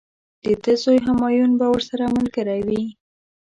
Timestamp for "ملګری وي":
2.15-2.83